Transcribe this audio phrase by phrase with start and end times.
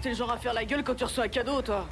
[0.00, 1.84] T'es le genre à faire la gueule quand tu reçois un cadeau, toi.